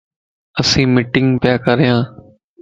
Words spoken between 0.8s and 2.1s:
مٽينگ پيا ڪريان